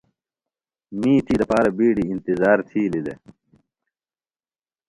[0.99, 3.19] می تھی دپارہ بِیڈیۡ اِنتِظار تِھیلیۡ دےۡ۔